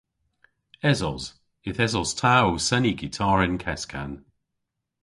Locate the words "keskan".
3.63-4.11